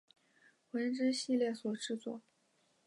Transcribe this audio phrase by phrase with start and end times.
[0.71, 2.23] 魂之系列所制作。